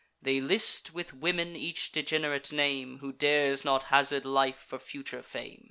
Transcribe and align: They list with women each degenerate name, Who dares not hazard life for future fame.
They 0.19 0.41
list 0.41 0.95
with 0.95 1.13
women 1.13 1.55
each 1.55 1.91
degenerate 1.91 2.51
name, 2.51 2.97
Who 3.01 3.13
dares 3.13 3.63
not 3.63 3.83
hazard 3.93 4.25
life 4.25 4.57
for 4.67 4.79
future 4.79 5.21
fame. 5.21 5.59